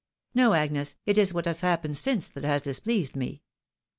No, 0.33 0.53
Agnes, 0.55 0.95
it 1.05 1.15
is 1.15 1.31
what 1.31 1.45
has 1.45 1.61
happened 1.61 1.95
since 1.95 2.27
that 2.31 2.43
has 2.43 2.63
displeased 2.63 3.15
me. 3.15 3.43